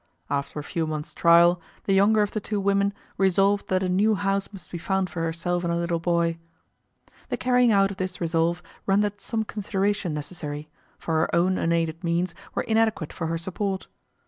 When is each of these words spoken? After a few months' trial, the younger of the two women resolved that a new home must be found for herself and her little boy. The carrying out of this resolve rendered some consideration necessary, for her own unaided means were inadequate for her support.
After 0.31 0.57
a 0.59 0.63
few 0.63 0.87
months' 0.87 1.13
trial, 1.13 1.61
the 1.83 1.93
younger 1.93 2.23
of 2.23 2.31
the 2.31 2.39
two 2.39 2.59
women 2.59 2.91
resolved 3.19 3.67
that 3.67 3.83
a 3.83 3.87
new 3.87 4.15
home 4.15 4.41
must 4.51 4.71
be 4.71 4.79
found 4.79 5.11
for 5.11 5.21
herself 5.21 5.63
and 5.63 5.71
her 5.71 5.77
little 5.77 5.99
boy. 5.99 6.39
The 7.29 7.37
carrying 7.37 7.71
out 7.71 7.91
of 7.91 7.97
this 7.97 8.19
resolve 8.19 8.63
rendered 8.87 9.21
some 9.21 9.43
consideration 9.43 10.11
necessary, 10.15 10.67
for 10.97 11.17
her 11.19 11.35
own 11.35 11.59
unaided 11.59 12.03
means 12.03 12.33
were 12.55 12.63
inadequate 12.63 13.13
for 13.13 13.27
her 13.27 13.37
support. 13.37 13.87